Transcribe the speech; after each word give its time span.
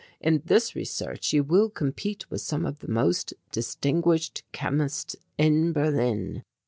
In 0.19 0.41
this 0.43 0.73
research 0.75 1.31
you 1.31 1.43
will 1.43 1.69
compete 1.69 2.31
with 2.31 2.41
some 2.41 2.65
of 2.65 2.79
the 2.79 2.87
most 2.87 3.35
distinguished 3.51 4.41
chemists 4.51 5.15
in 5.37 5.73
Berlin. 5.73 6.41